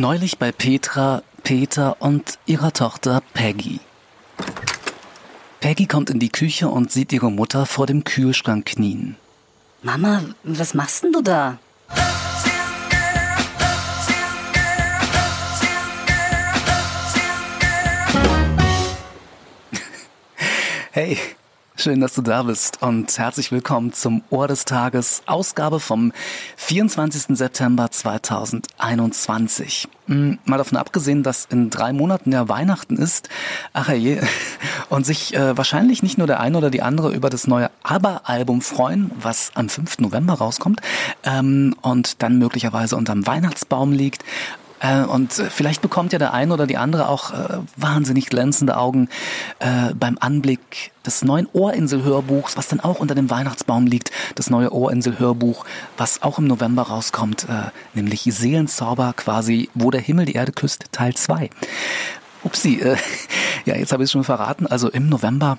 [0.00, 3.80] Neulich bei Petra, Peter und ihrer Tochter Peggy.
[5.60, 9.16] Peggy kommt in die Küche und sieht ihre Mutter vor dem Kühlschrank knien.
[9.82, 11.58] Mama, was machst denn du da?
[20.92, 21.18] Hey,
[21.80, 26.12] schön, dass du da bist und herzlich willkommen zum Ohr des Tages, Ausgabe vom
[26.56, 27.38] 24.
[27.38, 29.88] September 2021.
[30.06, 33.30] Hm, mal davon abgesehen, dass in drei Monaten ja Weihnachten ist,
[33.72, 34.20] ach je,
[34.90, 38.60] und sich äh, wahrscheinlich nicht nur der eine oder die andere über das neue ABBA-Album
[38.60, 40.00] freuen, was am 5.
[40.00, 40.82] November rauskommt
[41.24, 44.22] ähm, und dann möglicherweise unterm Weihnachtsbaum liegt,
[44.82, 49.08] und vielleicht bekommt ja der eine oder die andere auch äh, wahnsinnig glänzende Augen
[49.58, 54.10] äh, beim Anblick des neuen Ohrinsel-Hörbuchs, was dann auch unter dem Weihnachtsbaum liegt.
[54.36, 55.64] Das neue Ohrinsel-Hörbuch,
[55.96, 60.86] was auch im November rauskommt, äh, nämlich Seelenzauber quasi, wo der Himmel die Erde küsst,
[60.92, 61.50] Teil 2.
[62.42, 62.96] Upsi, äh,
[63.66, 64.66] ja, jetzt habe ich es schon verraten.
[64.66, 65.58] Also im November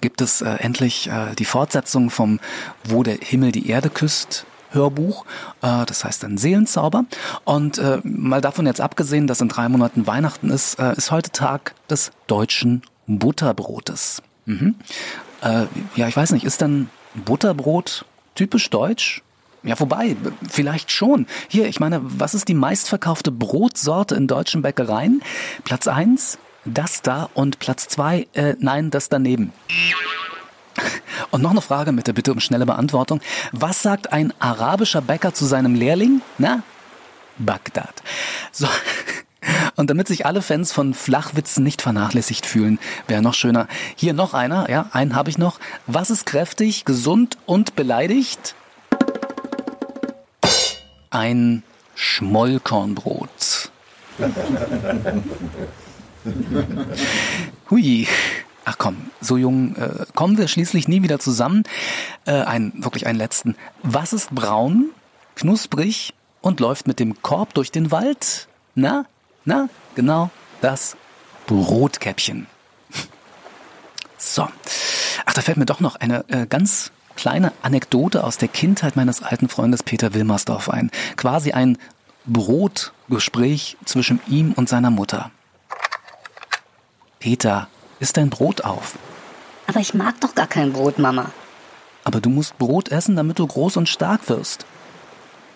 [0.00, 2.40] gibt es äh, endlich äh, die Fortsetzung vom
[2.84, 5.24] Wo der Himmel die Erde küsst Hörbuch,
[5.62, 7.04] äh, das heißt dann Seelenzauber.
[7.44, 11.30] Und äh, mal davon jetzt abgesehen, dass in drei Monaten Weihnachten ist, äh, ist heute
[11.30, 14.22] Tag des deutschen Butterbrotes.
[14.46, 14.76] Mhm.
[15.42, 19.22] Äh, ja, ich weiß nicht, ist dann Butterbrot typisch deutsch?
[19.62, 20.16] Ja, wobei,
[20.48, 21.26] vielleicht schon.
[21.48, 25.22] Hier, ich meine, was ist die meistverkaufte Brotsorte in deutschen Bäckereien?
[25.64, 29.52] Platz eins, das da und Platz zwei, äh, nein, das daneben.
[31.30, 33.20] Und noch eine Frage mit der Bitte um schnelle Beantwortung.
[33.52, 36.20] Was sagt ein arabischer Bäcker zu seinem Lehrling?
[36.38, 36.62] Na?
[37.38, 38.02] Bagdad.
[38.52, 38.68] So.
[39.76, 43.68] Und damit sich alle Fans von Flachwitzen nicht vernachlässigt fühlen, wäre noch schöner.
[43.94, 45.60] Hier noch einer, ja, einen habe ich noch.
[45.86, 48.56] Was ist kräftig, gesund und beleidigt?
[51.10, 51.62] Ein
[51.94, 53.70] Schmollkornbrot.
[57.70, 58.08] Hui.
[58.68, 61.62] Ach komm, so jung äh, kommen wir schließlich nie wieder zusammen.
[62.24, 63.54] Äh, ein, wirklich einen letzten.
[63.84, 64.90] Was ist braun,
[65.36, 68.48] knusprig und läuft mit dem Korb durch den Wald?
[68.74, 69.06] Na,
[69.44, 70.30] na, genau
[70.62, 70.96] das
[71.46, 72.48] Brotkäppchen.
[74.18, 74.48] So.
[75.26, 79.22] Ach, da fällt mir doch noch eine äh, ganz kleine Anekdote aus der Kindheit meines
[79.22, 80.90] alten Freundes Peter Wilmersdorf ein.
[81.16, 81.78] Quasi ein
[82.24, 85.30] Brotgespräch zwischen ihm und seiner Mutter.
[87.20, 87.68] Peter,
[88.00, 88.98] Isst dein Brot auf.
[89.66, 91.30] Aber ich mag doch gar kein Brot, Mama.
[92.04, 94.64] Aber du musst Brot essen, damit du groß und stark wirst.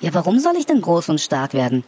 [0.00, 1.84] Ja, warum soll ich denn groß und stark werden?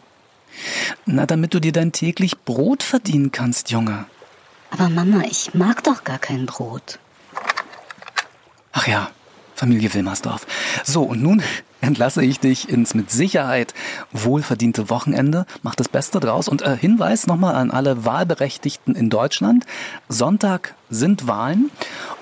[1.05, 4.05] Na, damit du dir dein täglich Brot verdienen kannst, Junge.
[4.69, 6.99] Aber Mama, ich mag doch gar kein Brot.
[8.73, 9.09] Ach ja,
[9.55, 10.45] Familie Wilmersdorf.
[10.83, 11.41] So, und nun
[11.81, 13.73] entlasse ich dich ins mit Sicherheit
[14.11, 15.45] wohlverdiente Wochenende.
[15.63, 16.47] Mach das Beste draus.
[16.47, 19.65] Und äh, Hinweis nochmal an alle Wahlberechtigten in Deutschland.
[20.07, 21.71] Sonntag sind Wahlen.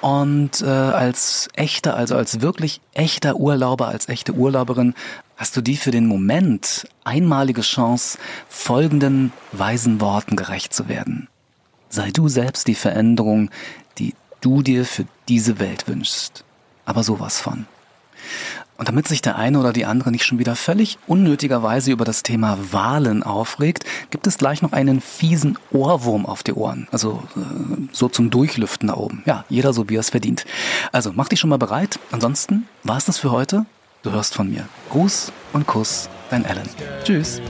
[0.01, 4.95] Und äh, als echter, also als wirklich echter Urlauber, als echte Urlauberin,
[5.37, 11.27] hast du die für den Moment einmalige Chance, folgenden weisen Worten gerecht zu werden.
[11.89, 13.49] Sei du selbst die Veränderung,
[13.97, 16.43] die du dir für diese Welt wünschst
[16.89, 17.67] aber sowas von.
[18.79, 22.23] Und damit sich der eine oder die andere nicht schon wieder völlig unnötigerweise über das
[22.23, 26.87] Thema Wahlen aufregt, gibt es gleich noch einen fiesen Ohrwurm auf die Ohren.
[26.89, 27.39] Also äh,
[27.91, 29.21] so zum Durchlüften da oben.
[29.25, 30.45] Ja, jeder so wie er es verdient.
[30.93, 31.99] Also mach dich schon mal bereit.
[32.11, 33.65] Ansonsten war es das für heute.
[34.01, 34.63] Du hörst von mir.
[34.91, 36.69] Gruß und Kuss, dein Alan.
[37.03, 37.41] Tschüss.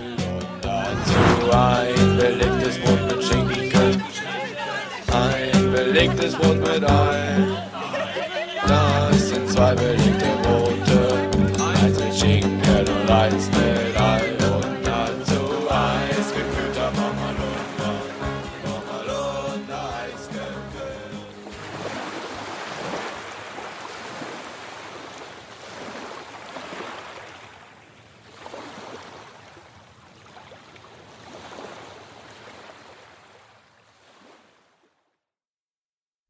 [5.11, 7.69] Ein belegtes Brot mit Ei.
[13.29, 13.69] Das